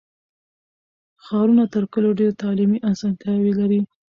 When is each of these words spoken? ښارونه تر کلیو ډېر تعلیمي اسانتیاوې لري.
ښارونه 1.23 1.63
تر 1.73 1.83
کلیو 1.93 2.17
ډېر 2.19 2.31
تعلیمي 2.43 2.77
اسانتیاوې 2.91 3.53
لري. 3.59 3.81